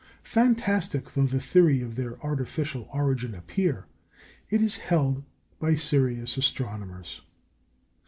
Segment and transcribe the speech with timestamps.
[0.23, 3.85] Fantastic though the theory of their artificial origin appear,
[4.49, 5.23] it is held
[5.59, 7.21] by serious astronomers.